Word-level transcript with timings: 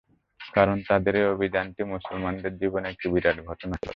কারণ 0.53 0.77
তাদের 0.89 1.13
এ 1.15 1.23
অভিযানটি 1.27 1.81
মুসলমানদের 1.93 2.53
জীবনে 2.57 2.85
একটি 2.89 3.07
বিরাট 3.13 3.37
ঘটনা 3.45 3.75
ছিল। 3.75 3.89